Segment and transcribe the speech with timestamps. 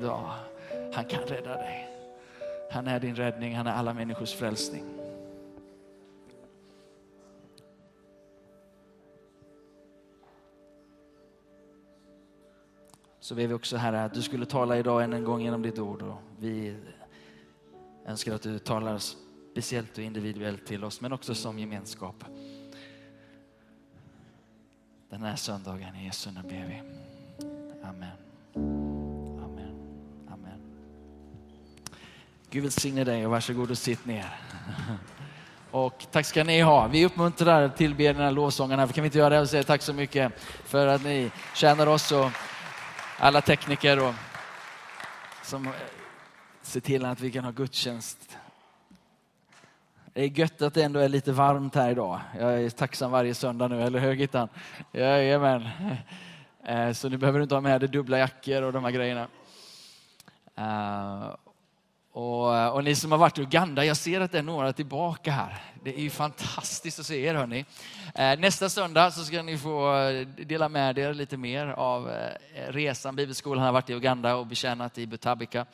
[0.00, 0.34] Ja,
[0.92, 1.88] han kan rädda dig.
[2.70, 4.84] Han är din räddning, han är alla människors frälsning.
[13.20, 15.78] Så ber vi också Herre att du skulle tala idag än en gång genom ditt
[15.78, 16.02] ord.
[16.02, 16.76] Och vi
[18.06, 18.98] önskar att du talar
[19.52, 22.24] speciellt och individuellt till oss, men också som gemenskap.
[25.08, 26.82] Den här söndagen, i Jesu namn ber vi.
[27.82, 28.89] Amen.
[32.52, 34.36] Gud välsigne dig och varsågod och sitt ner.
[35.70, 36.86] Och tack ska ni ha.
[36.86, 38.86] Vi uppmuntrar tillbedjarna, lovsångarna.
[38.86, 40.32] Kan vi inte göra det och säga tack så mycket
[40.64, 42.30] för att ni tjänar oss och
[43.18, 44.14] alla tekniker och
[45.42, 45.72] som eh,
[46.62, 48.38] ser till att vi kan ha gudstjänst.
[50.12, 52.20] Det är gött att det ändå är lite varmt här idag.
[52.38, 54.48] Jag är tacksam varje söndag nu, eller hur Gittan?
[54.92, 55.68] Jajamän.
[56.64, 59.26] Eh, så ni behöver inte ha med er dubbla jackor och de här grejerna.
[60.56, 61.34] Eh,
[62.12, 64.72] och, eh, och, ni som har varit i Uganda, jag ser att det är några
[64.72, 65.62] tillbaka här.
[65.84, 67.64] Det är ju fantastiskt att se er hörni.
[68.14, 72.12] Eh, nästa söndag så ska ni få eh, dela med er lite mer av
[72.68, 73.16] resan.
[73.16, 75.66] Bibelskolan har varit i Uganda och betjänat i Butabika.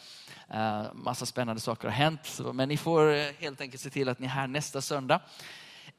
[0.93, 2.41] Massa spännande saker har hänt.
[2.53, 5.21] Men ni får helt enkelt se till att ni är här nästa söndag.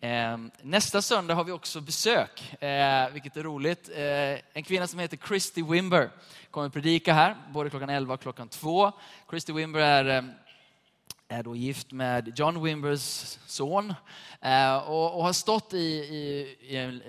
[0.02, 3.90] Ehm, nästa söndag har vi också besök, eh, vilket är roligt.
[3.90, 6.10] Eh, en kvinna som heter Christy Wimber
[6.52, 8.92] kommer predika här, både klockan 11 och klockan 2.
[9.30, 10.24] Christy Wimber är, eh,
[11.28, 13.94] är då gift med John Wimbers son
[14.86, 16.22] och, har stått i, i,
[16.62, 17.02] i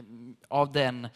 [0.49, 1.09] av den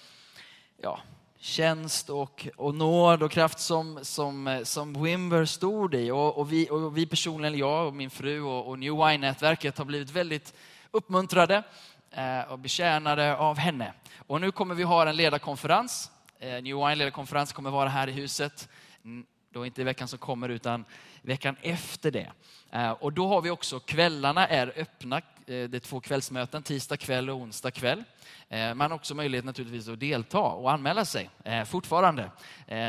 [0.83, 1.01] ja,
[1.39, 6.11] tjänst och, och nåd och kraft som, som, som Wimber stod i.
[6.11, 9.85] Och, och, vi, och vi personligen, jag och min fru och, och New Wine-nätverket har
[9.85, 10.55] blivit väldigt
[10.93, 11.63] uppmuntrade
[12.11, 13.93] eh, och betjänade av henne.
[14.27, 16.11] Och nu kommer vi ha en ledarkonferens.
[16.39, 18.69] Eh, New Wine ledarkonferens kommer vara här i huset.
[19.05, 20.85] Mm, då inte i veckan som kommer utan
[21.23, 22.33] veckan efter det.
[22.71, 25.21] Eh, och då har vi också kvällarna är öppna.
[25.47, 28.05] Eh, det är två kvällsmöten, tisdag kväll och onsdag kväll.
[28.49, 32.31] Eh, man har också möjlighet naturligtvis att delta och anmäla sig eh, fortfarande.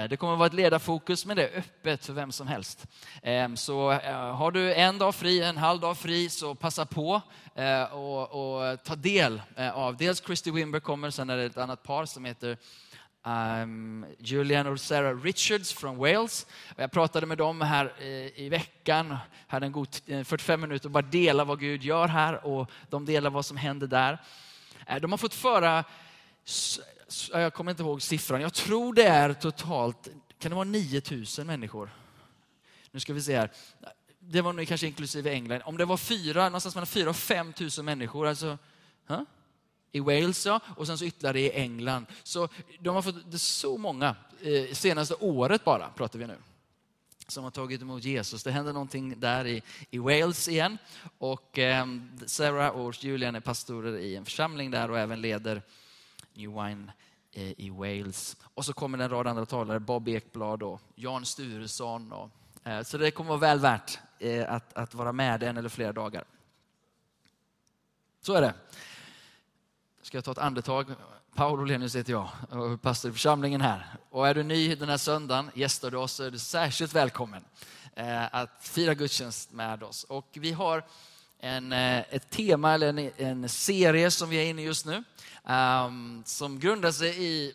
[0.09, 2.87] Det kommer att vara ett ledarfokus men det är öppet för vem som helst.
[3.55, 3.91] Så
[4.33, 7.21] har du en dag fri, en halv dag fri så passa på
[7.91, 9.41] och, och ta del
[9.73, 12.57] av, dels Christy Wimber kommer, sen är det ett annat par som heter
[13.25, 16.47] Um, Julian och Sarah Richards från Wales.
[16.75, 19.17] Jag pratade med dem här i, i veckan,
[19.47, 23.05] hade en god eh, 45 minuter och bara dela vad Gud gör här och de
[23.05, 24.21] delar vad som händer där.
[24.87, 25.83] Eh, de har fått föra,
[27.31, 30.07] jag kommer inte ihåg siffran, jag tror det är totalt,
[30.39, 31.89] kan det vara 9000 människor?
[32.91, 33.51] Nu ska vi se här
[34.29, 37.53] det var nog kanske inklusive England, om det var fyra, någonstans mellan 4 och fem
[37.53, 38.57] tusen människor, alltså,
[39.07, 39.21] huh?
[39.95, 42.05] I Wales ja, och sen så ytterligare i England.
[42.23, 42.49] Så
[42.79, 46.37] de har fått så många, eh, senaste året bara pratar vi nu,
[47.27, 48.43] som har tagit emot Jesus.
[48.43, 50.77] Det händer någonting där i, i Wales igen.
[51.17, 51.85] Och eh,
[52.25, 55.61] Sarah och Julian är pastorer i en församling där och även leder
[56.33, 56.91] New Wine
[57.31, 58.37] eh, i Wales.
[58.53, 62.11] Och så kommer en rad andra talare, Bob Ekblad och Jan Sturesson.
[62.11, 62.29] Och,
[62.63, 65.93] eh, så det kommer vara väl värt eh, att, att vara med en eller flera
[65.93, 66.23] dagar.
[68.21, 68.53] Så är det.
[70.13, 70.85] Ska jag ta ett andetag?
[71.35, 73.95] Paul Olenius heter jag och pastor i församlingen här.
[74.09, 77.43] Och är du ny den här söndagen, gästar du oss, så är du särskilt välkommen
[77.95, 80.03] eh, att fira gudstjänst med oss.
[80.03, 80.85] Och vi har
[81.39, 85.03] en, eh, ett tema eller en, en serie som vi är inne i just nu.
[85.53, 87.53] Um, som grundar sig i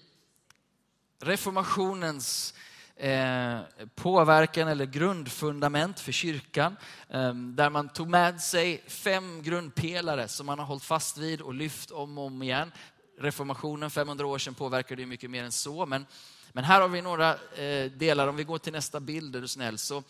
[1.21, 2.55] reformationens
[2.99, 3.59] eh,
[3.95, 6.77] påverkan eller grundfundament för kyrkan.
[7.09, 11.55] Eh, där man tog med sig fem grundpelare som man har hållit fast vid och
[11.55, 12.73] lyft om och om igen.
[13.19, 15.87] Reformationen 500 år sedan påverkade ju mycket mer än så.
[15.87, 16.07] Men,
[16.53, 18.29] men här har vi några eh, delar.
[18.29, 19.79] Om vi går till nästa bild är du snäll.
[19.79, 20.03] Så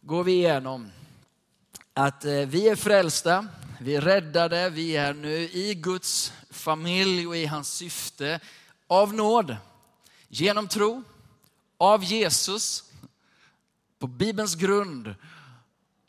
[0.00, 0.90] går vi igenom
[1.94, 3.46] att eh, vi är frälsta,
[3.80, 8.40] vi är räddade, vi är nu i Guds familj och i hans syfte
[8.86, 9.56] av nåd.
[10.28, 11.02] Genom tro,
[11.78, 12.92] av Jesus
[13.98, 15.14] på Bibelns grund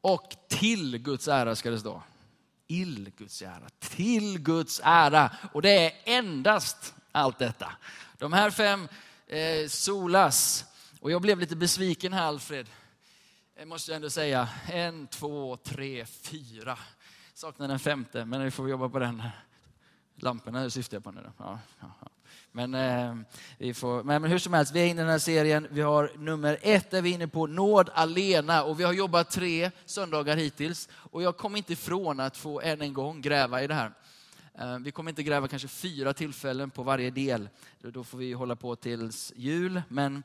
[0.02, 2.04] och till Guds ära ska det stå.
[2.68, 5.32] Ill Guds ära, till Guds ära.
[5.54, 7.72] Och det är endast allt detta.
[8.18, 8.88] De här fem
[9.28, 10.66] eh, solas.
[11.02, 12.70] Och jag blev lite besviken här Alfred.
[13.56, 14.50] Jag måste jag ändå säga.
[14.72, 16.78] En, två, tre, fyra.
[17.34, 19.24] Saknar den femte, men vi får jobba på den.
[20.16, 21.32] Lamporna syftar jag på nu.
[21.38, 22.08] Ja, ja, ja.
[22.52, 23.16] Men, eh,
[23.58, 25.68] vi får, men, men, hur som helst, vi är inne i den här serien.
[25.72, 28.64] Vi har nummer ett, där vi är inne på nåd alena.
[28.64, 30.90] Och vi har jobbat tre söndagar hittills.
[30.92, 33.92] Och jag kommer inte ifrån att få än en gång gräva i det här.
[34.60, 37.50] Eh, vi kommer inte gräva kanske fyra tillfällen på varje del.
[37.82, 39.82] Då får vi hålla på tills jul.
[39.88, 40.24] Men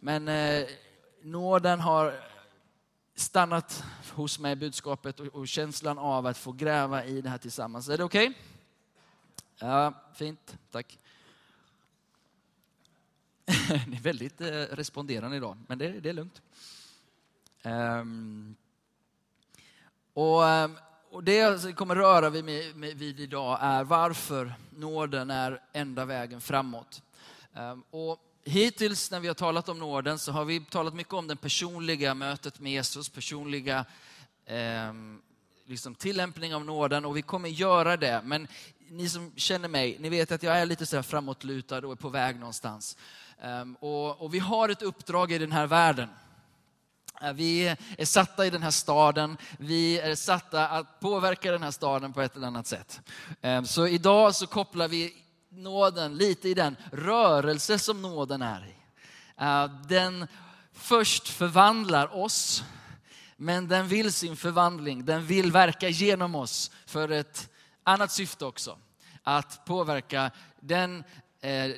[0.00, 0.66] Men eh,
[1.22, 2.14] nåden har
[3.14, 7.88] stannat hos mig, budskapet och, och, känslan av att få gräva i det här tillsammans.
[7.88, 8.28] Är det okej?
[8.28, 8.55] Okay?
[9.58, 10.58] Ja, fint.
[10.70, 10.98] Tack.
[13.86, 16.42] Ni är väldigt eh, responderande idag, men det, det är lugnt.
[17.62, 18.56] Um,
[20.12, 20.78] och, ehm,
[21.10, 26.40] och Det jag kommer röra vid, med, vid idag är varför nåden är enda vägen
[26.40, 27.02] framåt.
[27.54, 31.28] Um, och hittills när vi har talat om nåden så har vi talat mycket om
[31.28, 33.84] det personliga mötet med Jesus, personliga
[34.88, 35.22] um,
[35.66, 38.22] liksom tillämpning av nåden och vi kommer göra det.
[38.24, 38.48] Men
[38.90, 42.08] ni som känner mig, ni vet att jag är lite så framåtlutad och är på
[42.08, 42.96] väg någonstans.
[43.40, 46.08] Ehm, och, och vi har ett uppdrag i den här världen.
[47.22, 51.70] Eh, vi är satta i den här staden, vi är satta att påverka den här
[51.70, 53.00] staden på ett eller annat sätt.
[53.40, 55.14] Ehm, så idag så kopplar vi
[55.50, 58.74] nåden lite i den rörelse som nåden är i.
[59.40, 60.26] Eh, den
[60.72, 62.64] först förvandlar oss,
[63.36, 67.50] men den vill sin förvandling, den vill verka genom oss för ett
[67.86, 68.78] annat syfte också.
[69.22, 70.30] Att påverka
[70.60, 71.04] den
[71.40, 71.70] eh,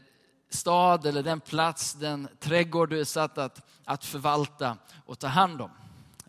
[0.51, 4.77] stad eller den plats, den trädgård du är satt att, att förvalta
[5.07, 5.71] och ta hand om.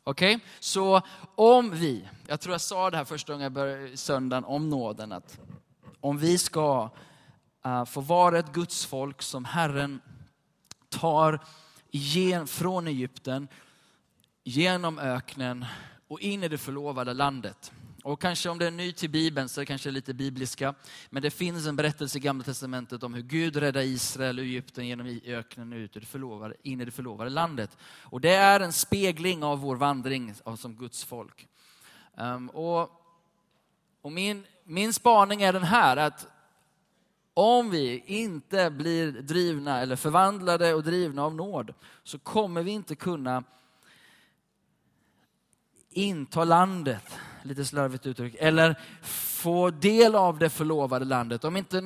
[0.04, 0.48] Okej, okay?
[0.60, 1.02] så
[1.36, 5.12] om vi, jag tror jag sa det här första gången jag började söndagen om nåden,
[5.12, 5.40] att
[6.00, 6.90] om vi ska
[7.66, 10.02] uh, få vara ett Guds folk som Herren
[10.90, 11.40] tar
[11.92, 13.48] igen, från Egypten,
[14.44, 15.66] genom öknen
[16.08, 17.72] och in i det förlovade landet.
[18.04, 20.74] Och kanske om det är ny till Bibeln så är det kanske lite bibliska.
[21.10, 24.88] Men det finns en berättelse i Gamla Testamentet om hur Gud räddade Israel och Egypten
[24.88, 27.78] genom öknen ut ur det förlovade, in i det förlovade landet.
[28.02, 31.48] Och det är en spegling av vår vandring som Guds folk.
[32.18, 32.90] Ehm, och,
[34.02, 36.28] och min, min spaning är den här att
[37.34, 41.74] om vi inte blir drivna eller förvandlade och drivna av nåd
[42.04, 43.44] så kommer vi inte kunna
[45.90, 51.44] inta landet, lite slarvigt uttryck, eller få del av det förlovade landet.
[51.44, 51.82] Om inte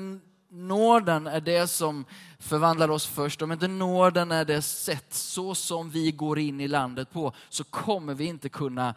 [0.50, 2.06] nåden är det som
[2.40, 6.68] förvandlar oss först, om inte nåden är det sätt så som vi går in i
[6.68, 8.96] landet på, så kommer vi inte kunna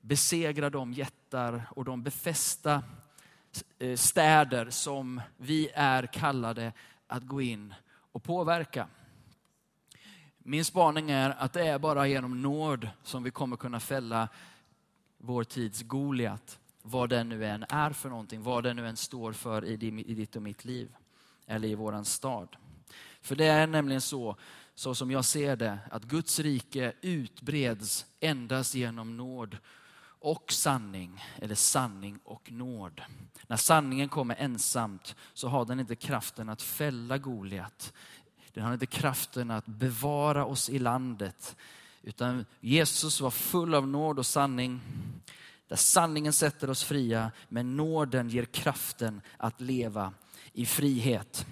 [0.00, 2.82] besegra de jättar och de befästa
[3.78, 6.72] eh, städer som vi är kallade
[7.06, 7.74] att gå in
[8.12, 8.88] och påverka.
[10.38, 14.28] Min spaning är att det är bara genom nåd som vi kommer kunna fälla
[15.26, 16.58] vår tids Goliat.
[16.82, 19.76] Vad den nu än är för någonting, vad den nu än står för i
[20.14, 20.96] ditt och mitt liv.
[21.46, 22.56] Eller i våran stad.
[23.20, 24.36] För det är nämligen så,
[24.74, 29.58] så som jag ser det, att Guds rike utbreds endast genom nåd
[30.18, 33.02] och sanning, eller sanning och nåd.
[33.46, 37.92] När sanningen kommer ensamt så har den inte kraften att fälla Goliat
[38.56, 41.56] den har inte kraften att bevara oss i landet.
[42.06, 44.80] Utan Jesus var full av nåd och sanning.
[45.68, 50.12] Där sanningen sätter oss fria, men nåden ger kraften att leva
[50.52, 51.46] i frihet.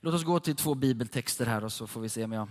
[0.00, 2.48] Låt oss gå till två bibeltexter här och så får vi se om jag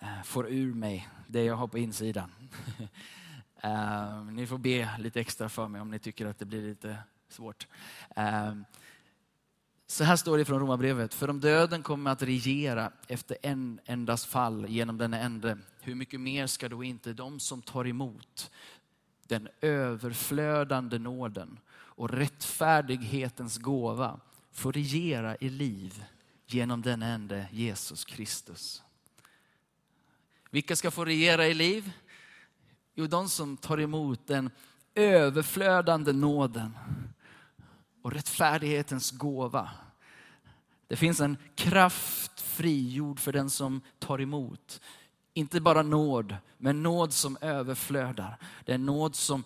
[0.00, 2.30] eh, får ur mig det jag har på insidan.
[3.64, 6.98] Eh, ni får be lite extra för mig om ni tycker att det blir lite
[7.28, 7.66] svårt.
[8.16, 8.52] Eh,
[9.92, 11.14] så här står det från Romarbrevet.
[11.14, 16.20] För om döden kommer att regera efter en endas fall genom den ende, hur mycket
[16.20, 18.50] mer ska då inte de som tar emot
[19.26, 24.20] den överflödande nåden och rättfärdighetens gåva
[24.52, 26.04] få regera i liv
[26.46, 28.82] genom den ende Jesus Kristus.
[30.50, 31.92] Vilka ska få regera i liv?
[32.94, 34.50] Jo, de som tar emot den
[34.94, 36.78] överflödande nåden
[38.02, 39.70] och rättfärdighetens gåva.
[40.88, 44.80] Det finns en kraft frigjord för den som tar emot.
[45.34, 48.38] Inte bara nåd, men nåd som överflödar.
[48.64, 49.44] Det är nåd som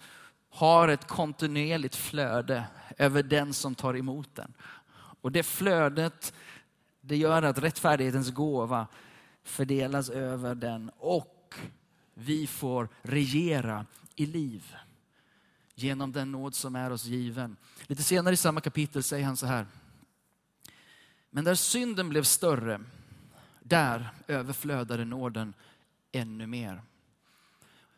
[0.51, 2.65] har ett kontinuerligt flöde
[2.99, 4.53] över den som tar emot den.
[5.21, 6.35] Och det flödet,
[7.01, 8.87] det gör att rättfärdighetens gåva
[9.45, 11.55] fördelas över den och
[12.15, 14.77] vi får regera i liv
[15.75, 17.57] genom den nåd som är oss given.
[17.87, 19.67] Lite senare i samma kapitel säger han så här.
[21.37, 22.81] Men där synden blev större,
[23.63, 25.55] där överflödade nåden
[26.13, 26.83] ännu mer.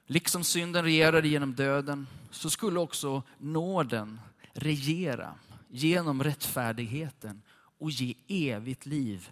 [0.06, 4.20] Liksom synden regerade genom döden så skulle också nåden
[4.52, 5.34] regera
[5.68, 7.42] genom rättfärdigheten
[7.78, 9.30] och ge evigt liv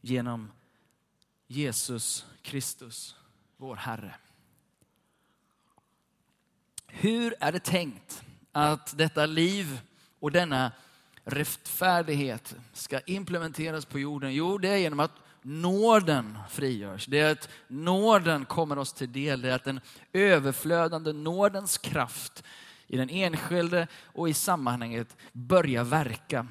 [0.00, 0.50] genom
[1.46, 3.16] Jesus Kristus,
[3.56, 4.14] vår Herre.
[6.86, 9.80] Hur är det tänkt att detta liv
[10.18, 10.72] och denna
[11.24, 14.34] rättfärdighet ska implementeras på jorden?
[14.34, 15.12] Jo, det är genom att
[15.42, 17.06] nåden frigörs.
[17.06, 19.42] Det är att nåden kommer oss till del.
[19.42, 19.80] Det är att den
[20.12, 22.44] överflödande nådens kraft
[22.86, 26.46] i den enskilde och i sammanhanget börjar verka.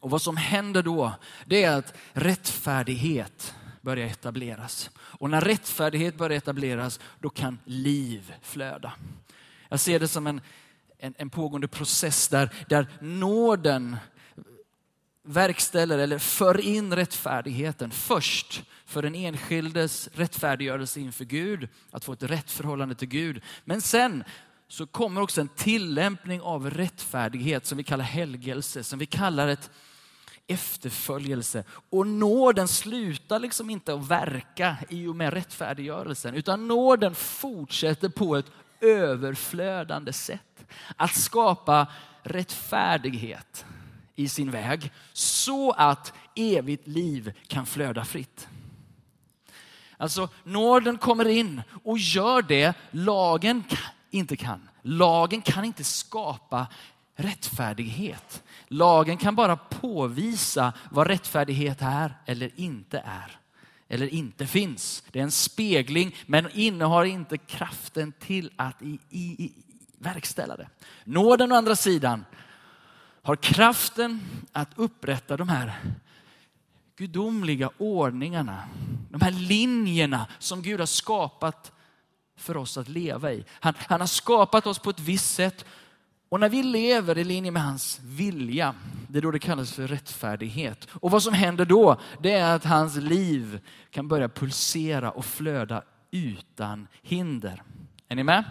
[0.00, 1.12] Och vad som händer då,
[1.46, 4.90] det är att rättfärdighet börjar etableras.
[4.98, 8.92] Och när rättfärdighet börjar etableras, då kan liv flöda.
[9.68, 10.40] Jag ser det som en,
[11.02, 13.96] en, en pågående process där, där nåden
[15.24, 22.22] verkställer eller för in rättfärdigheten först för den enskildes rättfärdiggörelse inför Gud, att få ett
[22.22, 23.42] rätt förhållande till Gud.
[23.64, 24.24] Men sen
[24.68, 29.70] så kommer också en tillämpning av rättfärdighet som vi kallar helgelse, som vi kallar ett
[30.46, 31.64] efterföljelse.
[31.90, 38.36] Och nåden slutar liksom inte att verka i och med rättfärdiggörelsen, utan nåden fortsätter på
[38.36, 38.46] ett
[38.80, 40.51] överflödande sätt.
[40.96, 41.86] Att skapa
[42.22, 43.64] rättfärdighet
[44.14, 48.48] i sin väg så att evigt liv kan flöda fritt.
[49.96, 53.64] Alltså nåden kommer in och gör det lagen
[54.10, 54.68] inte kan.
[54.82, 56.66] Lagen kan inte skapa
[57.16, 58.42] rättfärdighet.
[58.68, 63.38] Lagen kan bara påvisa vad rättfärdighet är eller inte är.
[63.88, 65.04] Eller inte finns.
[65.10, 69.52] Det är en spegling men innehar inte kraften till att i, i,
[70.02, 70.68] verkställa det.
[71.04, 72.24] Nåden å andra sidan
[73.22, 74.20] har kraften
[74.52, 75.80] att upprätta de här
[76.96, 78.68] gudomliga ordningarna.
[79.10, 81.72] De här linjerna som Gud har skapat
[82.36, 83.44] för oss att leva i.
[83.60, 85.64] Han, han har skapat oss på ett visst sätt
[86.32, 88.74] och när vi lever i linje med hans vilja,
[89.08, 90.88] det är då det kallas för rättfärdighet.
[90.92, 95.82] Och vad som händer då, det är att hans liv kan börja pulsera och flöda
[96.10, 97.62] utan hinder.
[98.08, 98.44] Är ni med?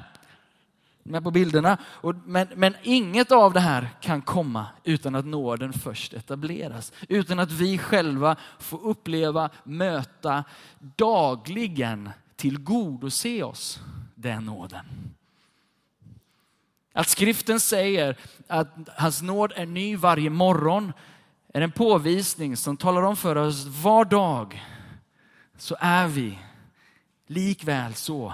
[1.03, 1.77] Med på bilderna.
[2.25, 6.93] Men, men inget av det här kan komma utan att nåden först etableras.
[7.09, 10.43] Utan att vi själva får uppleva, möta,
[10.79, 13.79] dagligen tillgodose oss
[14.15, 14.85] den nåden.
[16.93, 18.17] Att skriften säger
[18.47, 20.93] att hans nåd är ny varje morgon
[21.53, 24.63] är en påvisning som talar om för oss var dag
[25.57, 26.39] så är vi
[27.27, 28.33] likväl så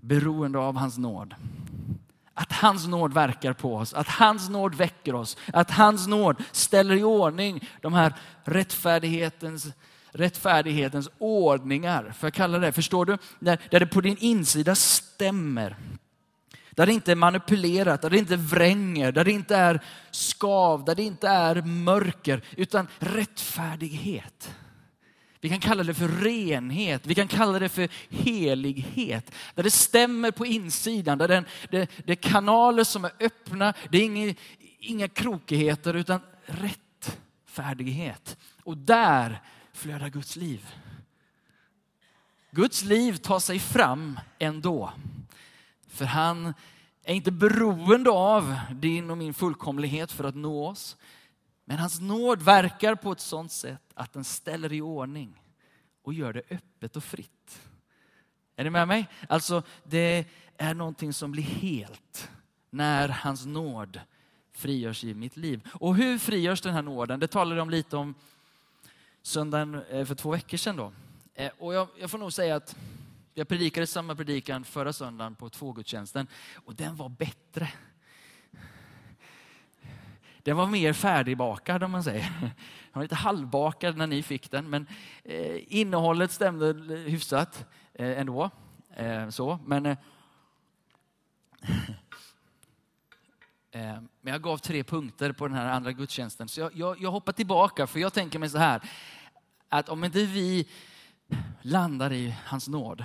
[0.00, 1.34] beroende av hans nåd.
[2.34, 6.94] Att hans nåd verkar på oss, att hans nåd väcker oss, att hans nåd ställer
[6.94, 8.14] i ordning de här
[8.44, 9.66] rättfärdighetens,
[10.12, 12.14] rättfärdighetens ordningar.
[12.18, 13.18] För jag kalla det, förstår du?
[13.38, 15.76] Där, där det på din insida stämmer.
[16.70, 20.94] Där det inte är manipulerat, där det inte vränger, där det inte är skav, där
[20.94, 24.54] det inte är mörker, utan rättfärdighet.
[25.40, 29.32] Vi kan kalla det för renhet, vi kan kalla det för helighet.
[29.54, 33.98] Där det stämmer på insidan, där den, det, det är kanaler som är öppna, det
[33.98, 34.34] är inga,
[34.78, 38.36] inga krokigheter utan rättfärdighet.
[38.64, 39.42] Och där
[39.72, 40.66] flödar Guds liv.
[42.50, 44.92] Guds liv tar sig fram ändå.
[45.88, 46.54] För han
[47.04, 50.96] är inte beroende av din och min fullkomlighet för att nå oss.
[51.64, 55.42] Men hans nåd verkar på ett sådant sätt att den ställer i ordning
[56.02, 57.60] och gör det öppet och fritt.
[58.56, 59.08] Är ni med mig?
[59.28, 60.26] Alltså, det
[60.56, 62.30] är någonting som blir helt
[62.70, 64.00] när hans nåd
[64.52, 65.68] frigörs i mitt liv.
[65.72, 67.20] Och hur frigörs den här nåden?
[67.20, 68.14] Det talade de lite om
[69.22, 70.76] söndagen eh, för två veckor sedan.
[70.76, 70.92] Då.
[71.34, 72.76] Eh, och jag, jag får nog säga att
[73.34, 77.72] jag predikade samma predikan förra söndagen på tvågudstjänsten och den var bättre.
[80.48, 82.22] Den var mer färdigbakad om man säger.
[82.40, 82.50] Den
[82.92, 84.86] var lite halvbakad när ni fick den, men
[85.24, 88.50] eh, innehållet stämde hyfsat eh, ändå.
[88.96, 89.96] Eh, så, men, eh,
[93.70, 97.10] eh, men jag gav tre punkter på den här andra gudstjänsten, så jag, jag, jag
[97.10, 98.82] hoppar tillbaka, för jag tänker mig så här,
[99.68, 100.68] att om inte vi
[101.62, 103.04] landar i hans nåd,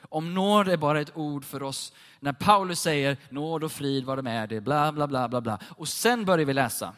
[0.00, 1.92] om nåd är bara ett ord för oss
[2.26, 5.58] när Paulus säger nåd och frid vare med dig, bla bla bla bla bla.
[5.68, 6.94] Och sen börjar vi läsa.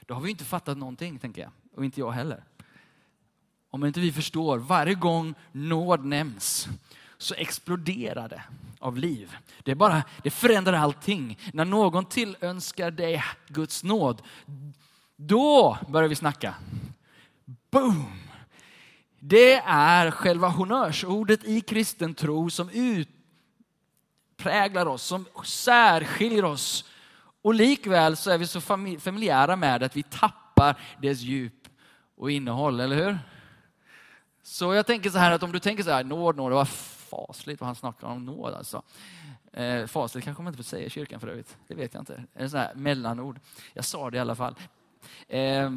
[0.00, 1.50] Då har vi inte fattat någonting, tänker jag.
[1.76, 2.44] Och inte jag heller.
[3.70, 6.68] Om inte vi förstår, varje gång nåd nämns
[7.18, 8.42] så exploderar det
[8.78, 9.36] av liv.
[9.62, 11.38] Det, är bara, det förändrar allting.
[11.52, 14.22] När någon tillönskar dig Guds nåd,
[15.16, 16.54] då börjar vi snacka.
[17.70, 18.06] Boom!
[19.18, 22.70] Det är själva honnörsordet i kristen tro som
[24.36, 26.84] präglar oss, som särskiljer oss.
[27.42, 28.60] Och likväl så är vi så
[29.00, 31.68] familjära med att vi tappar dess djup
[32.16, 33.18] och innehåll, eller hur?
[34.42, 37.60] Så jag tänker så här att om du tänker så här, nåd, nåd, vad fasligt
[37.60, 38.82] vad han snackar om nåd alltså.
[39.52, 41.56] Eh, fasligt kanske man inte får säga i kyrkan för övrigt.
[41.68, 42.24] Det vet jag inte.
[42.34, 43.40] Är Det så här mellanord.
[43.72, 44.54] Jag sa det i alla fall.
[45.28, 45.70] Eh,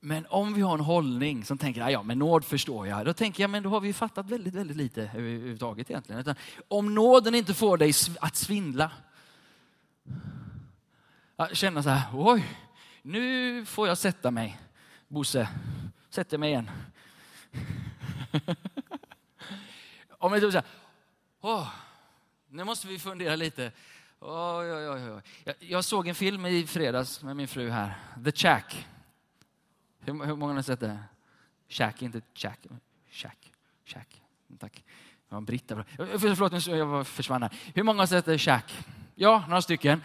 [0.00, 3.12] men om vi har en hållning som tänker, ah, ja men nåd förstår jag, då
[3.12, 6.20] tänker jag, men då har vi fattat väldigt, väldigt lite överhuvudtaget egentligen.
[6.20, 6.34] Utan,
[6.68, 8.90] om nåden inte får dig att svindla,
[11.52, 12.44] känna så här, oj,
[13.02, 14.60] nu får jag sätta mig.
[15.08, 15.48] Bosse,
[16.10, 16.70] sätter mig igen.
[20.18, 20.64] om jag tror typ så här,
[21.40, 21.68] åh,
[22.48, 23.72] nu måste vi fundera lite.
[24.20, 25.22] Oj, oj, oj, oj.
[25.44, 28.86] Jag, jag såg en film i fredags med min fru här, The Chack.
[30.00, 30.98] Hur, hur många har sett det?
[31.68, 32.58] Shack, inte Jack.
[33.10, 33.52] Shack.
[33.84, 34.22] Shack.
[34.58, 34.76] Tack.
[34.76, 34.94] Eh, eh,
[35.28, 35.84] jag var en britta.
[35.96, 37.52] Förlåt, jag försvann här.
[37.74, 38.38] Hur många har sett eh, det?
[38.38, 38.74] Shack?
[39.14, 40.02] Ja, några stycken.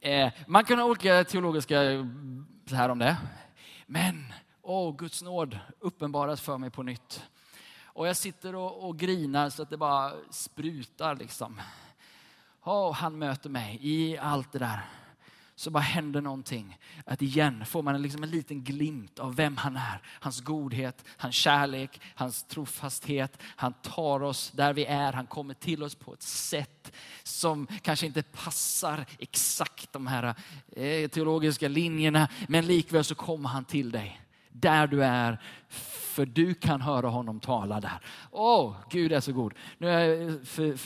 [0.00, 3.16] Eh, man kan ha olika teologiska mm, så här om det.
[3.86, 7.24] Men, åh, Guds nåd uppenbaras för mig på nytt.
[7.84, 11.60] Och jag sitter och, och grinar så att det bara sprutar liksom.
[12.64, 14.80] Oh, han möter mig i allt det där
[15.58, 16.78] så bara händer någonting.
[17.04, 20.02] Att igen får man liksom en liten glimt av vem han är.
[20.06, 23.38] Hans godhet, hans kärlek, hans trofasthet.
[23.42, 25.12] Han tar oss där vi är.
[25.12, 30.34] Han kommer till oss på ett sätt som kanske inte passar exakt de här
[30.76, 32.28] eh, teologiska linjerna.
[32.48, 34.20] Men likväl så kommer han till dig
[34.50, 35.42] där du är.
[35.68, 38.00] För du kan höra honom tala där.
[38.30, 39.54] Åh, oh, Gud är så god.
[39.78, 40.76] Nu är jag eh, för,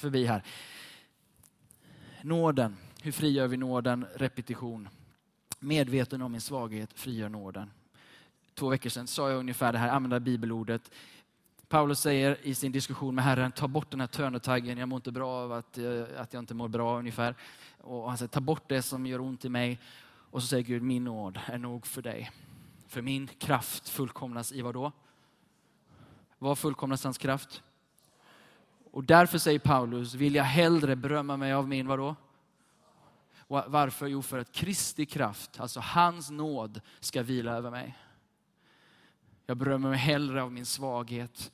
[0.00, 0.42] förbi här.
[2.22, 4.06] Nåden hur frigör vi nåden?
[4.14, 4.88] Repetition.
[5.58, 7.70] Medveten om min svaghet frigör nåden.
[8.54, 10.90] Två veckor sedan sa jag ungefär det här, använda bibelordet.
[11.68, 15.12] Paulus säger i sin diskussion med Herren, ta bort den här tönetaggen, jag mår inte
[15.12, 17.34] bra av att, eh, att jag inte mår bra ungefär.
[17.78, 19.78] Och han säger, ta bort det som gör ont i mig.
[20.30, 22.30] Och så säger Gud, min nåd är nog för dig.
[22.88, 24.92] För min kraft fullkomnas i vad då?
[26.38, 27.62] Vad fullkomnas hans kraft?
[28.90, 32.16] Och därför säger Paulus, vill jag hellre berömma mig av min vadå?
[33.50, 34.06] Varför?
[34.06, 37.98] Jo, för att Kristi kraft, alltså hans nåd, ska vila över mig.
[39.46, 41.52] Jag berömmer mig hellre av min svaghet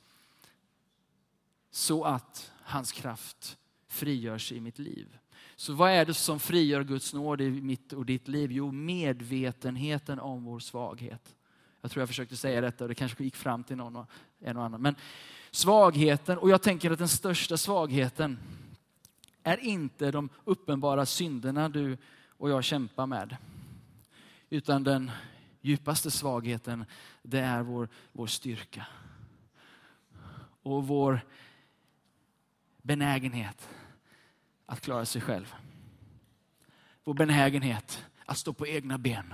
[1.71, 3.57] så att hans kraft
[3.87, 5.17] frigörs i mitt liv.
[5.55, 8.51] Så vad är det som frigör Guds nåd i mitt och ditt liv?
[8.51, 11.35] Jo, medvetenheten om vår svaghet.
[11.81, 14.57] Jag tror jag försökte säga detta och det kanske gick fram till någon och, en
[14.57, 14.81] och annan.
[14.81, 14.95] Men
[15.51, 18.39] svagheten, och jag tänker att den största svagheten
[19.47, 21.97] är inte de uppenbara synderna du
[22.29, 23.37] och jag kämpar med.
[24.49, 25.11] Utan den
[25.61, 26.85] djupaste svagheten,
[27.21, 28.85] det är vår, vår styrka.
[30.61, 31.19] Och vår
[32.81, 33.69] benägenhet
[34.65, 35.55] att klara sig själv.
[37.03, 39.33] Vår benägenhet att stå på egna ben.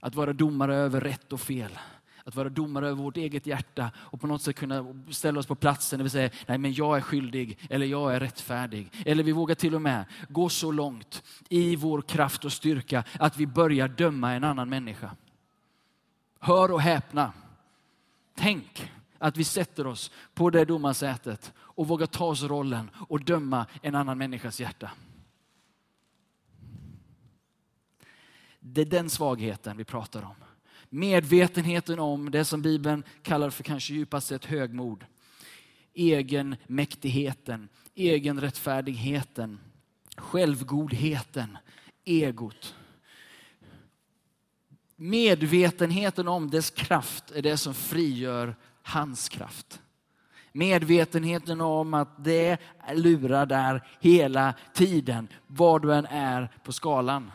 [0.00, 1.78] Att vara domare över rätt och fel.
[2.24, 5.54] Att vara domare över vårt eget hjärta och på något sätt kunna ställa oss på
[5.54, 8.90] platsen där vi säger, nej men jag är skyldig eller jag är rättfärdig.
[9.06, 13.36] Eller vi vågar till och med gå så långt i vår kraft och styrka att
[13.36, 15.10] vi börjar döma en annan människa.
[16.38, 17.32] Hör och häpna.
[18.34, 23.66] Tänk att vi sätter oss på det domarsätet och vågar ta oss rollen och döma
[23.82, 24.90] en annan människas hjärta.
[28.60, 30.34] Det är den svagheten vi pratar om.
[30.94, 35.04] Medvetenheten om det som Bibeln kallar för kanske djupast sett högmod.
[35.94, 39.60] Egenmäktigheten, egenrättfärdigheten,
[40.16, 41.58] självgodheten,
[42.04, 42.74] egot.
[44.96, 49.80] Medvetenheten om dess kraft är det som frigör hans kraft.
[50.52, 52.58] Medvetenheten om att det
[52.94, 57.30] lurar där hela tiden, var du än är på skalan.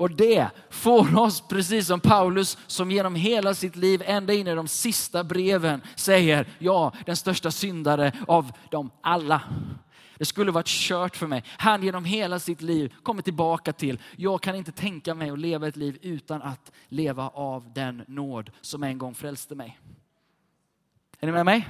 [0.00, 4.54] Och det får oss, precis som Paulus, som genom hela sitt liv, ända in i
[4.54, 9.42] de sista breven, säger, ja, den största syndare av dem alla.
[10.18, 11.44] Det skulle varit kört för mig.
[11.46, 15.68] Han genom hela sitt liv kommer tillbaka till, jag kan inte tänka mig att leva
[15.68, 19.78] ett liv utan att leva av den nåd som en gång frälste mig.
[21.20, 21.68] Är ni med mig?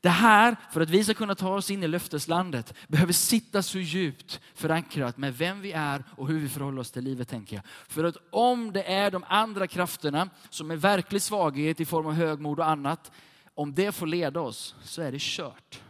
[0.00, 3.78] Det här, för att vi ska kunna ta oss in i löfteslandet, behöver sitta så
[3.78, 7.64] djupt förankrat med vem vi är och hur vi förhåller oss till livet, tänker jag.
[7.88, 12.12] För att om det är de andra krafterna som är verklig svaghet i form av
[12.12, 13.12] högmod och annat,
[13.54, 15.80] om det får leda oss så är det kört.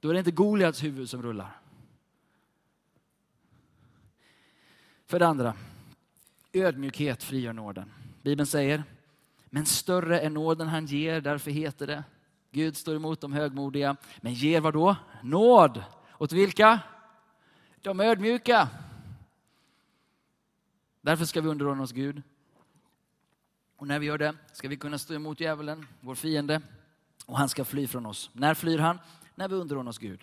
[0.00, 1.60] Då är det inte Goliats huvud som rullar.
[5.06, 5.54] För det andra,
[6.52, 7.92] ödmjukhet frigör nåden.
[8.22, 8.84] Bibeln säger,
[9.50, 12.04] men större är nåden han ger, därför heter det
[12.50, 14.96] Gud står emot de högmodiga, men ger vad då?
[15.22, 15.84] Nåd.
[16.18, 16.80] Åt vilka?
[17.82, 18.68] De ödmjuka.
[21.00, 22.22] Därför ska vi underordna oss Gud.
[23.76, 26.60] Och när vi gör det ska vi kunna stå emot djävulen, vår fiende,
[27.26, 28.30] och han ska fly från oss.
[28.32, 28.98] När flyr han?
[29.34, 30.20] När vi underordnar oss Gud.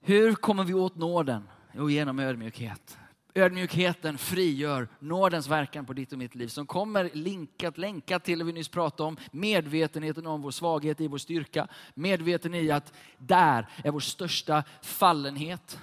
[0.00, 1.48] Hur kommer vi åt nåden?
[1.72, 2.98] Jo, genom ödmjukhet.
[3.36, 8.44] Ödmjukheten frigör nådens verkan på ditt och mitt liv som kommer linkat, länkat till det
[8.44, 9.16] vi nyss pratade om.
[9.30, 11.68] Medvetenheten om vår svaghet i vår styrka.
[11.94, 15.78] Medveten i att där är vår största fallenhet.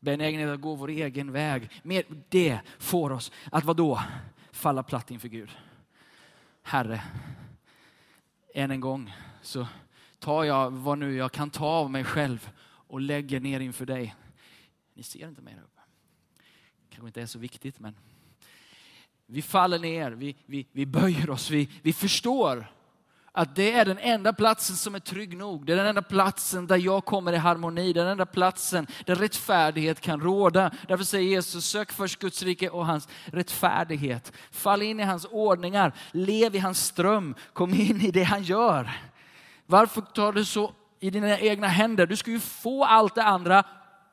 [0.00, 1.82] Benägenhet att gå vår egen väg.
[2.28, 4.00] Det får oss att vadå?
[4.52, 5.50] Falla platt inför Gud.
[6.62, 7.02] Herre,
[8.54, 9.66] än en gång så
[10.18, 14.14] tar jag vad nu jag kan ta av mig själv och lägger ner inför dig.
[14.94, 15.79] Ni ser inte mig där uppe
[17.00, 17.94] kanske inte är så viktigt men
[19.26, 22.66] vi faller ner, vi, vi, vi böjer oss, vi, vi förstår
[23.32, 25.66] att det är den enda platsen som är trygg nog.
[25.66, 27.92] Det är den enda platsen där jag kommer i harmoni.
[27.92, 30.70] Det är den enda platsen där rättfärdighet kan råda.
[30.88, 34.32] Därför säger Jesus, sök först Guds rike och hans rättfärdighet.
[34.50, 38.90] Fall in i hans ordningar, lev i hans ström, kom in i det han gör.
[39.66, 42.06] Varför tar du så i dina egna händer?
[42.06, 43.64] Du ska ju få allt det andra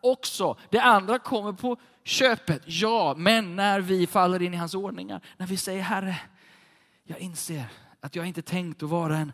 [0.02, 0.58] också.
[0.70, 5.48] Det andra kommer på köpet, ja, men när vi faller in i hans ordningar, när
[5.48, 6.20] vi säger Herre,
[7.04, 7.66] jag inser
[8.00, 9.32] att jag inte tänkt att vara en,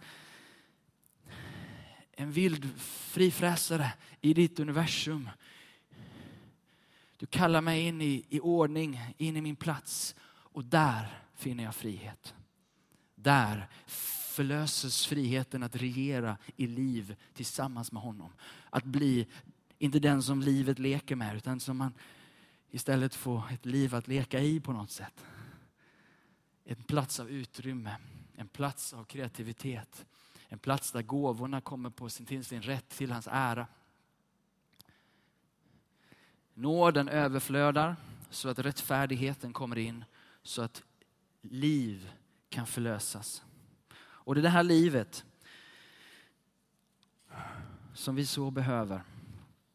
[2.12, 5.30] en vild frifräsare i ditt universum.
[7.18, 11.76] Du kallar mig in i, i ordning, in i min plats och där finner jag
[11.76, 12.34] frihet.
[13.16, 18.34] Där förlöses friheten att regera i liv tillsammans med honom.
[18.70, 19.28] Att bli,
[19.80, 21.94] inte den som livet leker med, utan som man
[22.74, 25.26] istället få ett liv att leka i på något sätt.
[26.66, 27.98] En plats av utrymme
[28.36, 30.06] en plats av kreativitet.
[30.48, 33.68] En plats där gåvorna kommer på sin, till sin rätt till hans ära.
[36.54, 37.96] Nåden överflödar
[38.30, 40.06] så att rättfärdigheten kommer in,
[40.44, 40.84] så att
[41.42, 42.12] liv
[42.50, 43.44] kan förlösas.
[43.96, 45.26] Och det är det här livet
[47.94, 49.04] som vi så behöver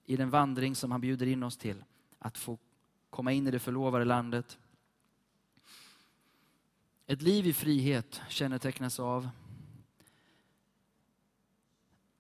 [0.04, 1.84] i den vandring som han bjuder in oss till.
[2.18, 2.58] Att få
[3.18, 4.58] komma in i det förlovade landet,
[7.06, 9.28] ett liv i frihet kännetecknas av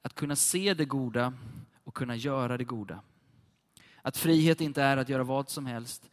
[0.02, 1.32] att kunna se det goda
[1.84, 3.02] och kunna göra det goda.
[4.02, 6.10] Att frihet inte är att göra vad som helst,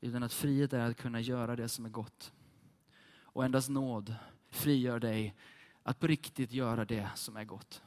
[0.00, 2.32] utan att frihet är att kunna göra det som är gott.
[3.22, 4.14] Och endast nåd
[4.48, 5.34] frigör dig
[5.82, 7.82] att på riktigt göra det som är gott.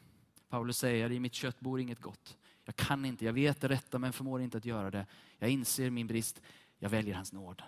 [0.49, 2.37] Paulus säger, i mitt kött bor inget gott.
[2.65, 5.05] Jag kan inte, jag vet det rätta men förmår inte att göra det.
[5.37, 6.41] Jag inser min brist,
[6.79, 7.63] jag väljer hans nåd.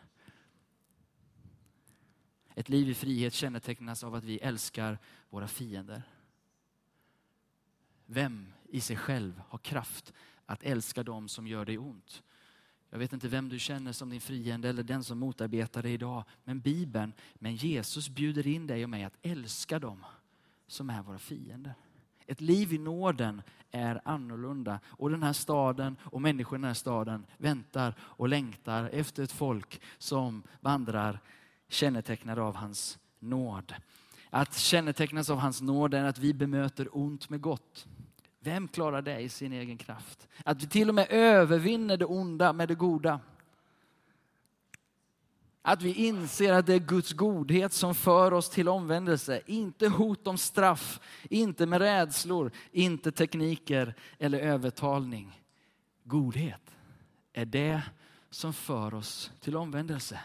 [2.55, 4.97] Ett liv i frihet kännetecknas av att vi älskar
[5.29, 6.03] våra fiender.
[8.05, 10.13] Vem i sig själv har kraft
[10.45, 12.23] att älska dem som gör dig ont?
[12.89, 16.23] Jag vet inte vem du känner som din fiende eller den som motarbetar dig idag.
[16.43, 20.05] Men Bibeln, men Jesus bjuder in dig och mig att älska dem
[20.67, 21.73] som är våra fiender.
[22.27, 24.79] Ett liv i nåden är annorlunda.
[24.85, 29.31] Och den här staden och människorna i den här staden väntar och längtar efter ett
[29.31, 31.19] folk som vandrar
[31.69, 33.73] kännetecknade av hans nåd.
[34.29, 37.87] Att kännetecknas av hans nåd är att vi bemöter ont med gott.
[38.39, 40.27] Vem klarar det i sin egen kraft?
[40.45, 43.19] Att vi till och med övervinner det onda med det goda.
[45.67, 49.41] Att vi inser att det är Guds godhet som för oss till omvändelse.
[49.45, 50.99] Inte hot om straff,
[51.29, 55.41] inte med rädslor, inte tekniker eller övertalning.
[56.03, 56.61] Godhet
[57.33, 57.81] är det
[58.29, 60.19] som för oss till omvändelse.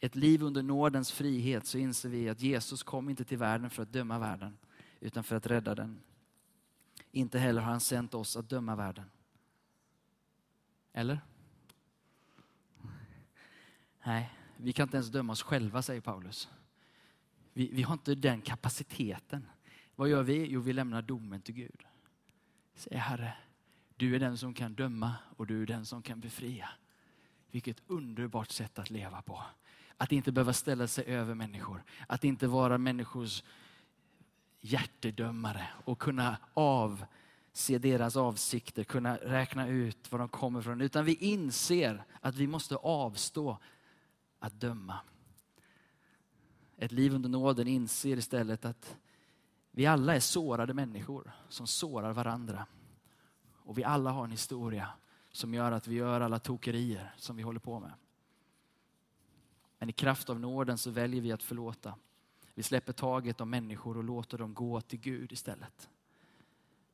[0.00, 3.82] ett liv under nådens frihet så inser vi att Jesus kom inte till världen för
[3.82, 4.58] att döma världen,
[5.00, 6.00] utan för att rädda den.
[7.12, 9.10] Inte heller har han sänt oss att döma världen.
[10.92, 11.20] Eller?
[14.04, 16.48] Nej, vi kan inte ens döma oss själva, säger Paulus.
[17.52, 19.46] Vi, vi har inte den kapaciteten.
[19.96, 20.46] Vad gör vi?
[20.46, 21.86] Jo, vi lämnar domen till Gud.
[22.74, 23.32] Säger Herre,
[23.96, 26.68] du är den som kan döma och du är den som kan befria.
[27.50, 29.42] Vilket underbart sätt att leva på.
[29.96, 31.84] Att inte behöva ställa sig över människor.
[32.06, 33.42] Att inte vara människors
[34.60, 40.80] hjärtedömare och kunna avse deras avsikter, kunna räkna ut var de kommer ifrån.
[40.80, 43.58] Utan vi inser att vi måste avstå
[44.38, 44.98] att döma.
[46.76, 48.96] Ett liv under nåden inser istället att
[49.70, 52.66] vi alla är sårade människor som sårar varandra.
[53.54, 54.88] Och vi alla har en historia
[55.32, 57.92] som gör att vi gör alla tokerier som vi håller på med.
[59.78, 61.94] Men i kraft av nåden så väljer vi att förlåta.
[62.60, 65.88] Vi släpper taget om människor och låter dem gå till Gud istället.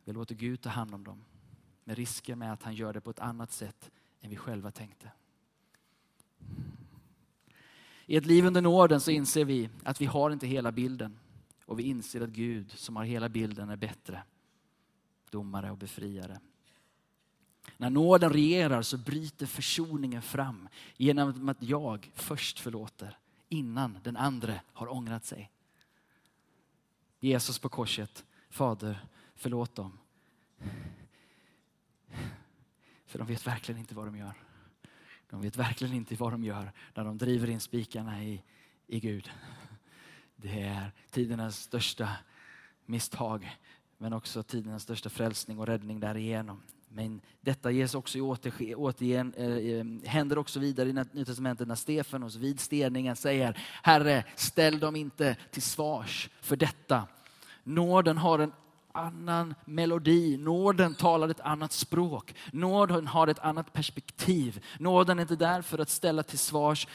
[0.04, 1.24] Vi låter Gud ta hand om dem.
[1.84, 5.10] Med risken med att han gör det på ett annat sätt än vi själva tänkte.
[8.06, 11.18] I ett liv under nåden så inser vi att vi har inte hela bilden.
[11.64, 14.22] Och vi inser att Gud som har hela bilden är bättre
[15.30, 16.40] domare och befriare.
[17.76, 24.54] När nåden regerar så bryter försoningen fram genom att jag först förlåter innan den andra
[24.72, 25.50] har ångrat sig.
[27.26, 29.98] Jesus på korset, Fader, förlåt dem.
[33.06, 34.34] För de vet verkligen inte vad de gör.
[35.30, 38.42] De vet verkligen inte vad de gör när de driver in spikarna i,
[38.86, 39.30] i Gud.
[40.36, 42.08] Det är tidernas största
[42.84, 43.56] misstag,
[43.98, 46.62] men också tidernas största frälsning och räddning därigenom.
[46.88, 51.68] Men detta ges också i återge, återigen, eh, eh, händer också vidare i Nya Testamentet
[51.68, 57.06] när Stefanos vid steningen säger Herre, ställ dem inte till svars för detta.
[57.66, 58.52] Nåden har en
[58.92, 60.36] annan melodi.
[60.36, 62.34] Nåden talar ett annat språk.
[62.52, 64.64] Nåden har ett annat perspektiv.
[64.78, 66.88] Nåden är inte där för att ställa till svars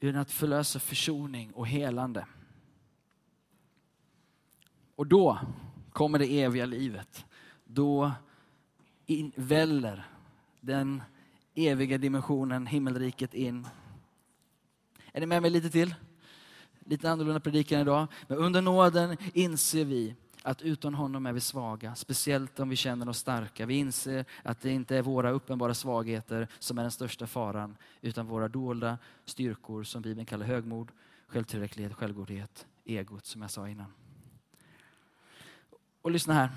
[0.00, 2.26] utan att förlösa försoning och helande.
[4.96, 5.38] Och då
[5.92, 7.24] kommer det eviga livet.
[7.64, 8.12] Då
[9.06, 10.06] in, väller
[10.60, 11.02] den
[11.54, 13.68] eviga dimensionen, himmelriket in.
[15.12, 15.94] Är ni med mig lite till?
[16.84, 18.06] Lite annorlunda predikan idag.
[18.28, 23.08] Men under nåden inser vi att utan honom är vi svaga, speciellt om vi känner
[23.08, 23.66] oss starka.
[23.66, 28.26] Vi inser att det inte är våra uppenbara svagheter som är den största faran, utan
[28.26, 30.90] våra dolda styrkor som Bibeln kallar högmod,
[31.26, 33.92] självtillräcklighet, självgodhet, egot som jag sa innan.
[36.02, 36.50] Och lyssna här,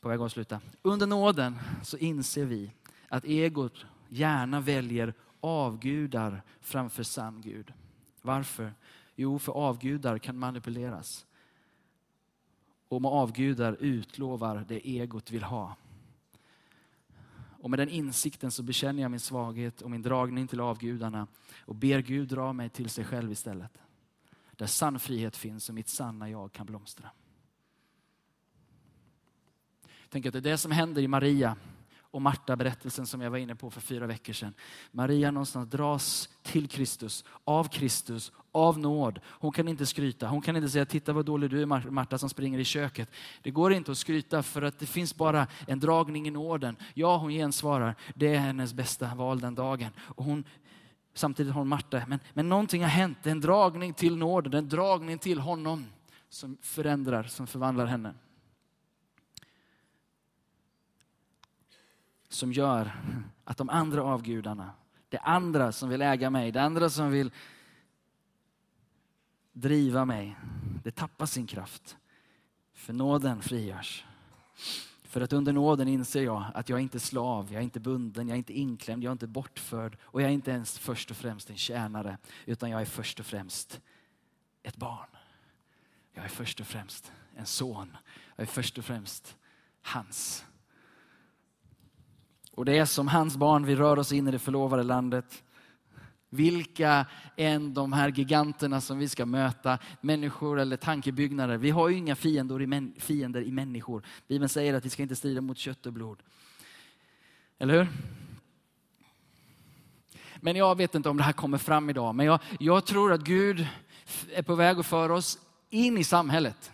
[0.00, 0.60] på väg att sluta.
[0.82, 2.72] Under nåden så inser vi
[3.08, 7.72] att egot gärna väljer avgudar framför sann Gud.
[8.22, 8.74] Varför?
[9.20, 11.26] Jo, för avgudar kan manipuleras.
[12.88, 15.76] Och med avgudar utlovar det egot vill ha.
[17.60, 21.26] Och med den insikten så bekänner jag min svaghet och min dragning till avgudarna
[21.60, 23.78] och ber Gud dra mig till sig själv istället.
[24.52, 27.10] Där sann frihet finns och mitt sanna jag kan blomstra.
[30.08, 31.56] Tänk att det är det som händer i Maria
[32.18, 34.54] och Marta-berättelsen som jag var inne på för fyra veckor sedan.
[34.90, 39.20] Maria någonstans dras till Kristus, av Kristus, av nåd.
[39.24, 40.28] Hon kan inte skryta.
[40.28, 43.10] Hon kan inte säga, titta vad dålig du är Marta som springer i köket.
[43.42, 46.76] Det går inte att skryta för att det finns bara en dragning i nåden.
[46.94, 47.94] Ja, hon gensvarar.
[48.14, 49.90] Det är hennes bästa val den dagen.
[49.98, 50.44] Och hon,
[51.14, 53.18] samtidigt har hon Marta, men, men någonting har hänt.
[53.22, 55.86] Det är en dragning till nåden, en dragning till honom
[56.28, 58.14] som förändrar, som förvandlar henne.
[62.28, 62.92] Som gör
[63.44, 64.70] att de andra avgudarna,
[65.08, 67.32] det andra som vill äga mig, det andra som vill
[69.52, 70.36] driva mig,
[70.84, 71.96] det tappar sin kraft.
[72.74, 74.04] För nåden frigörs.
[75.02, 78.28] För att under nåden inser jag att jag är inte slav, jag är inte bunden,
[78.28, 81.16] jag är inte inklämd, jag är inte bortförd och jag är inte ens först och
[81.16, 83.80] främst en tjänare, utan jag är först och främst
[84.62, 85.08] ett barn.
[86.12, 87.96] Jag är först och främst en son.
[88.36, 89.36] Jag är först och främst
[89.82, 90.44] hans.
[92.58, 95.42] Och det är som hans barn vi rör oss in i det förlovade landet.
[96.30, 101.56] Vilka än de här giganterna som vi ska möta, människor eller tankebyggnader.
[101.56, 104.02] Vi har ju inga fiender i, fiender i människor.
[104.28, 106.18] Bibeln säger att vi ska inte strida mot kött och blod.
[107.58, 107.88] Eller hur?
[110.36, 112.14] Men jag vet inte om det här kommer fram idag.
[112.14, 113.66] Men jag, jag tror att Gud
[114.34, 115.38] är på väg att föra oss
[115.70, 116.72] in i samhället.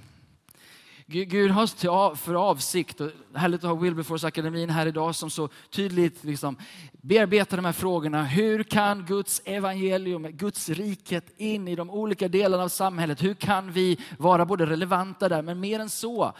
[1.06, 6.56] Gud har för avsikt, och härligt att ha Wilberforce-akademin här idag som så tydligt liksom
[6.92, 8.24] bearbetar de här frågorna.
[8.24, 13.22] Hur kan Guds evangelium, Guds riket in i de olika delarna av samhället?
[13.22, 16.32] Hur kan vi vara både relevanta där, men mer än så.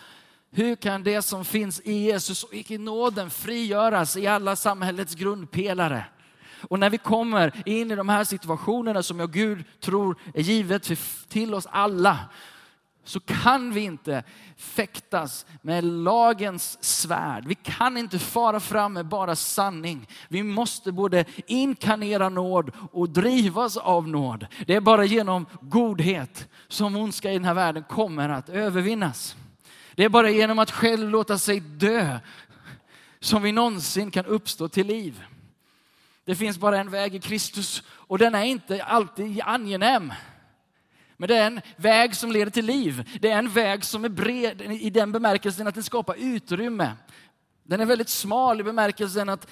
[0.50, 6.04] Hur kan det som finns i Jesus och i nåden frigöras i alla samhällets grundpelare?
[6.68, 10.90] Och när vi kommer in i de här situationerna som jag Gud tror är givet
[11.28, 12.18] till oss alla,
[13.04, 14.22] så kan vi inte
[14.56, 17.46] fäktas med lagens svärd.
[17.46, 20.06] Vi kan inte fara fram med bara sanning.
[20.28, 24.46] Vi måste både inkarnera nåd och drivas av nåd.
[24.66, 29.36] Det är bara genom godhet som ondska i den här världen kommer att övervinnas.
[29.94, 32.18] Det är bara genom att själv låta sig dö
[33.20, 35.24] som vi någonsin kan uppstå till liv.
[36.24, 40.12] Det finns bara en väg i Kristus och den är inte alltid angenäm.
[41.16, 43.18] Men det är en väg som leder till liv.
[43.20, 46.96] Det är en väg som är bred i den bemärkelsen att den skapar utrymme.
[47.62, 49.50] Den är väldigt smal i bemärkelsen att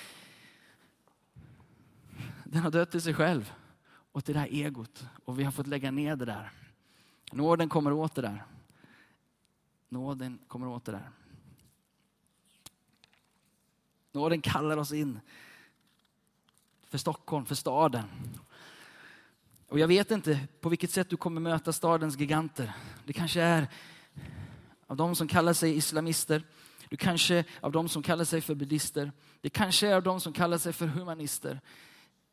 [2.45, 3.53] den har dött till sig själv
[4.13, 5.05] och till det här egot.
[5.25, 6.51] Och vi har fått lägga ner det där.
[7.33, 8.45] Nåden kommer åter där.
[9.89, 11.11] Nåden kommer åter där.
[14.13, 15.21] Nåden kallar oss in
[16.89, 18.05] för Stockholm, för staden.
[19.73, 22.73] Och jag vet inte på vilket sätt du kommer möta stadens giganter.
[23.05, 23.69] Det kanske är
[24.87, 26.43] av de som kallar sig islamister.
[26.89, 29.13] Du kanske av de som kallar sig för buddister.
[29.41, 31.61] Det kanske är av de som kallar sig för humanister.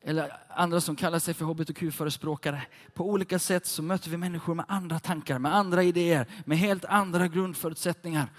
[0.02, 2.62] Eller andra som kallar sig för hbtq-förespråkare.
[2.94, 6.86] På olika sätt så möter vi människor med andra tankar, med andra idéer, med helt
[6.86, 8.30] andra grundförutsättningar.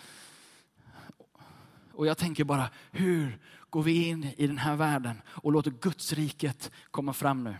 [1.93, 3.39] Och jag tänker bara, hur
[3.71, 7.57] går vi in i den här världen och låter Guds riket komma fram nu?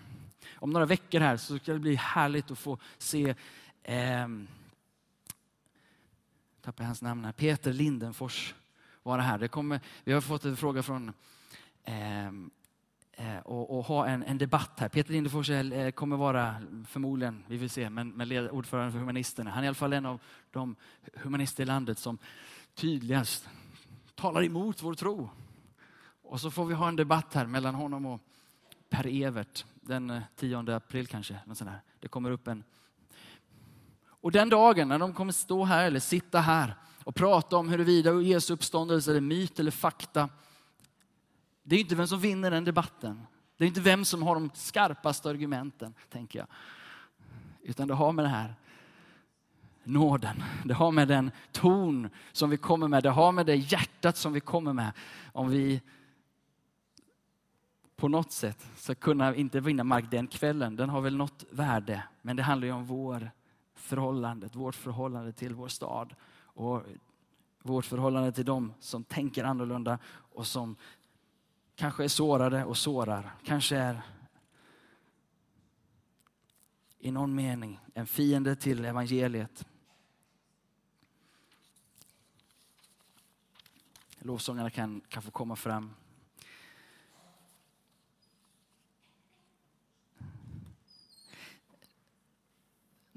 [0.61, 3.35] Om några veckor här så ska det bli härligt att få se
[3.83, 4.29] eh,
[6.61, 8.55] tappar hans namn här, Peter Lindenfors
[9.03, 9.39] vara här.
[9.39, 11.13] Det kommer, vi har fått en fråga från
[11.85, 12.51] ehm,
[13.13, 14.89] eh, och, och, ha en, en, debatt här.
[14.89, 16.55] Peter Lindenfors eh, kommer vara
[16.89, 19.51] förmodligen, vi vill se, men, men ordförande för Humanisterna.
[19.51, 20.21] Han är i alla fall en av
[20.51, 20.77] de
[21.15, 22.19] humanister i landet som
[22.75, 23.49] tydligast
[24.15, 25.31] talar emot vår tro.
[26.23, 28.21] Och så får vi ha en debatt här mellan honom och
[28.89, 31.37] Per Evert den eh, 10 april kanske.
[31.47, 31.71] Något sånt.
[32.01, 32.65] Det kommer upp en...
[34.03, 36.75] Och den dagen när de kommer stå här eller sitta här
[37.05, 40.29] och prata om huruvida Jesu uppståndelse är myt eller fakta.
[41.63, 43.27] Det är inte vem som vinner den debatten.
[43.57, 46.49] Det är inte vem som har de skarpaste argumenten, tänker jag.
[47.63, 48.55] Utan det har med det här
[49.85, 50.43] nåden.
[50.65, 54.33] Det har med den ton som vi kommer med, det har med det hjärtat som
[54.33, 54.93] vi kommer med.
[55.33, 55.81] Om vi
[58.01, 62.03] på något sätt ska kunna, inte vinna mark den kvällen, den har väl något värde.
[62.23, 63.31] Men det handlar ju om vår
[63.75, 66.15] förhållande, vårt förhållande till vår stad.
[66.39, 66.83] Och
[67.63, 70.77] vårt förhållande till dem som tänker annorlunda och som
[71.75, 73.35] kanske är sårade och sårar.
[73.45, 74.03] Kanske är
[76.99, 79.67] i någon mening en fiende till evangeliet.
[84.19, 85.95] Lovsångarna kan, kan få komma fram.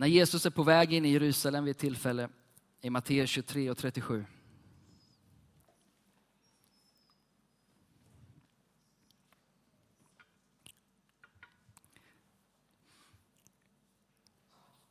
[0.03, 2.29] När Jesus är på väg in i Jerusalem vid ett tillfälle
[2.81, 4.25] i Matteus 23 och 37.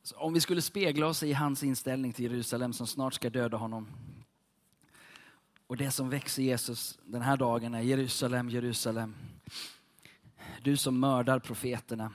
[0.03, 3.57] Så om vi skulle spegla oss i hans inställning till Jerusalem som snart ska döda
[3.57, 3.87] honom.
[5.67, 9.15] Och det som växer Jesus den här dagen är Jerusalem, Jerusalem.
[10.61, 12.11] Du som mördar profeterna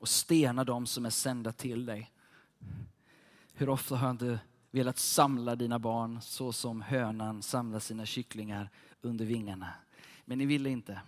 [0.00, 2.10] och stenar dem som är sända till dig.
[3.60, 4.38] Hur ofta har jag inte
[4.70, 8.70] velat samla dina barn så som hönan samlar sina kycklingar
[9.00, 9.68] under vingarna.
[10.24, 11.00] Men ni ville inte.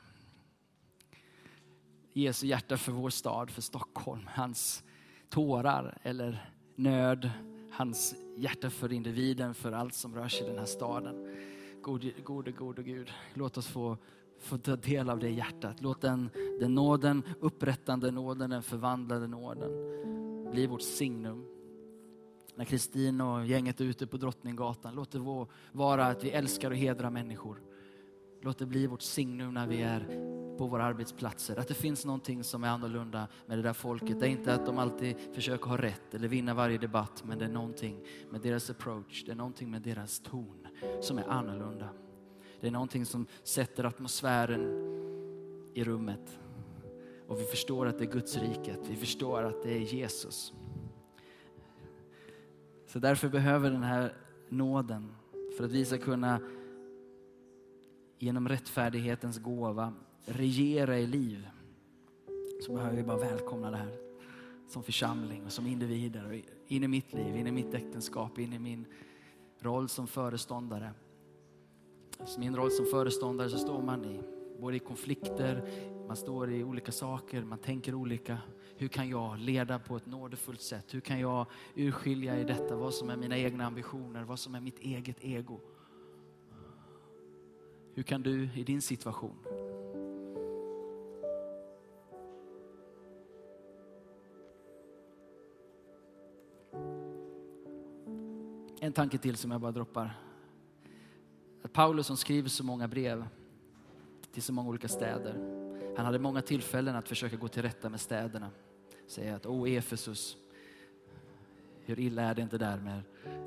[2.13, 4.29] Jesu hjärta för vår stad, för Stockholm.
[4.35, 4.85] Hans
[5.29, 7.31] tårar eller nöd.
[7.71, 11.37] Hans hjärta för individen, för allt som rör sig i den här staden.
[11.83, 13.97] Gode, gode, gode Gud, låt oss få,
[14.41, 15.81] få ta del av det hjärtat.
[15.81, 19.71] Låt den, den nåden, upprättande nåden, den förvandlade nåden
[20.51, 21.62] bli vårt signum
[22.57, 24.95] när Kristin och gänget är ute på Drottninggatan.
[24.95, 27.63] Låt det vara att vi älskar och hedrar människor.
[28.43, 31.57] Låt det bli vårt signum när vi är på våra arbetsplatser.
[31.59, 34.21] Att det finns någonting som är annorlunda med det där folket.
[34.21, 37.45] Det är inte att de alltid försöker ha rätt eller vinna varje debatt, men det
[37.45, 40.67] är någonting med deras approach, det är någonting med deras ton
[41.01, 41.89] som är annorlunda.
[42.61, 44.93] Det är någonting som sätter atmosfären
[45.75, 46.39] i rummet.
[47.29, 48.81] Och vi förstår att det är Guds riket.
[48.89, 50.53] Vi förstår att det är Jesus.
[52.93, 54.15] Så därför behöver den här
[54.49, 55.15] nåden,
[55.57, 56.41] för att vi ska kunna
[58.19, 59.93] genom rättfärdighetens gåva
[60.25, 61.49] regera i liv,
[62.67, 63.93] så behöver vi bara välkomna det här
[64.69, 66.43] som församling och som individer.
[66.67, 68.87] In i mitt liv, in i mitt äktenskap, in i min
[69.59, 70.91] roll som föreståndare.
[72.25, 74.21] Så min roll som föreståndare så står man i
[74.63, 75.69] både i konflikter,
[76.07, 78.39] man står i olika saker, man tänker olika.
[78.77, 80.95] Hur kan jag leda på ett nådefullt sätt?
[80.95, 84.61] Hur kan jag urskilja i detta vad som är mina egna ambitioner, vad som är
[84.61, 85.61] mitt eget ego?
[87.95, 89.37] Hur kan du i din situation
[98.81, 100.19] En tanke till som jag bara droppar.
[101.63, 103.27] Att Paulus som skriver så många brev
[104.33, 105.35] till så många olika städer.
[105.97, 108.51] Han hade många tillfällen att försöka gå till rätta med städerna.
[109.07, 110.37] Säga att, åh Efesus,
[111.85, 113.03] hur illa är det inte där med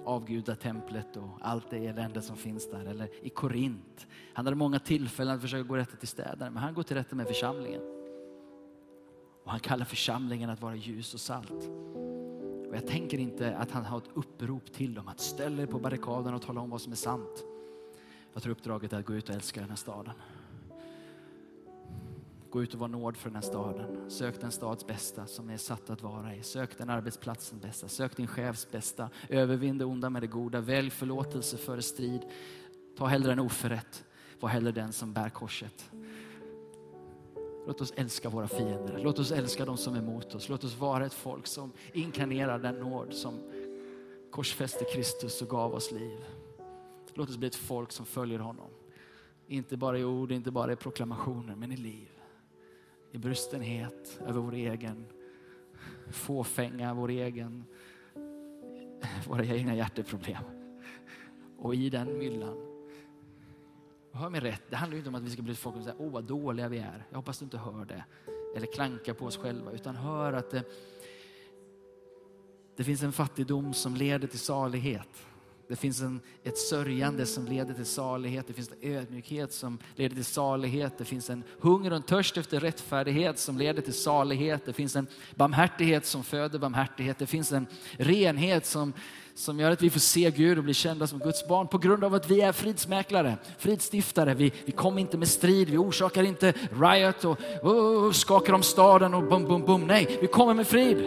[0.06, 2.86] avgudatemplet och allt det elände som finns där.
[2.86, 4.08] Eller i Korint.
[4.34, 7.16] Han hade många tillfällen att försöka gå rätta till städerna, men han går till rätta
[7.16, 7.82] med församlingen.
[9.44, 11.70] Och han kallar församlingen att vara ljus och salt.
[12.70, 15.80] Och jag tänker inte att han har ett upprop till dem att ställa er på
[15.80, 17.44] barrikaderna och tala om vad som är sant.
[18.34, 20.14] Jag tror uppdraget är att gå ut och älska den här staden
[22.56, 24.10] gå ut och vara nåd för den här staden.
[24.10, 26.44] Sök den stads bästa som är satt att vara i.
[26.44, 27.88] Sök den arbetsplatsen bästa.
[27.88, 29.10] Sök din chefs bästa.
[29.30, 30.62] Övervinn det onda med det goda.
[30.62, 32.22] Välj förlåtelse före strid.
[32.98, 34.04] Ta hellre en oförrätt.
[34.40, 35.92] Var hellre den som bär korset.
[37.68, 39.00] Låt oss älska våra fiender.
[39.04, 40.50] Låt oss älska de som är emot oss.
[40.50, 43.34] Låt oss vara ett folk som inkarnerar den nåd som
[44.32, 46.20] korsfäste Kristus och gav oss liv.
[47.14, 48.70] Låt oss bli ett folk som följer honom.
[49.48, 52.15] Inte bara i ord, inte bara i proklamationer, men i liv.
[53.16, 55.06] I brustenhet över vår egen
[56.12, 57.66] fåfänga, vår egen,
[59.28, 60.44] våra egna hjärteproblem.
[61.58, 62.58] Och i den myllan
[64.12, 66.02] hör mig rätt, det handlar inte om att vi ska bli ett folk som säger,
[66.02, 67.06] åh vad dåliga vi är.
[67.10, 68.04] Jag hoppas du inte hör det.
[68.56, 70.64] Eller klankar på oss själva, utan hör att det,
[72.76, 75.26] det finns en fattigdom som leder till salighet.
[75.68, 78.48] Det finns en, ett sörjande som leder till salighet.
[78.48, 80.98] Det finns en ödmjukhet som leder till salighet.
[80.98, 84.66] Det finns en hunger och en törst efter rättfärdighet som leder till salighet.
[84.66, 87.18] Det finns en barmhärtighet som föder barmhärtighet.
[87.18, 88.94] Det finns en renhet som,
[89.36, 92.04] som gör att vi får se Gud och bli kända som Guds barn på grund
[92.04, 94.34] av att vi är fridsmäklare, fridsstiftare.
[94.34, 99.14] Vi, vi kommer inte med strid, vi orsakar inte riot och oh, skakar om staden
[99.14, 99.88] och bum, bum, bum.
[99.88, 100.98] Nej, vi kommer med frid.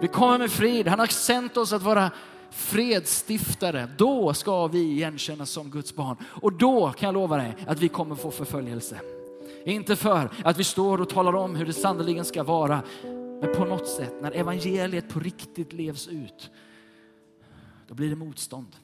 [0.00, 0.88] Vi kommer med frid.
[0.88, 2.10] Han har sänt oss att vara
[2.52, 3.88] fredsstiftare.
[3.98, 6.16] Då ska vi igenkännas som Guds barn.
[6.24, 9.00] Och då kan jag lova dig att vi kommer få förföljelse.
[9.64, 12.82] Inte för att vi står och talar om hur det sannoliken ska vara.
[13.40, 16.50] Men på något sätt, när evangeliet på riktigt levs ut,
[17.88, 18.76] då blir det motstånd.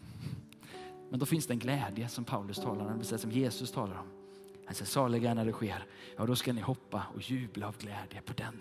[1.11, 4.07] Men då finns det en glädje som Paulus talar om, som Jesus talar om.
[4.67, 8.21] Han säger, saliga när det sker, ja då ska ni hoppa och jubla av glädje
[8.27, 8.55] på den dagen.